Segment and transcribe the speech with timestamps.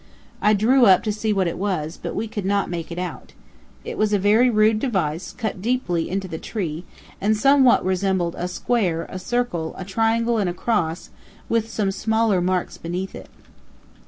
[0.41, 3.33] I drew up to see what it was, but we could not make it out.
[3.85, 6.85] It was a very rude device, cut deeply into the tree,
[7.21, 11.11] and somewhat resembled a square, a circle, a triangle, and a cross,
[11.49, 13.29] with some smaller marks beneath it.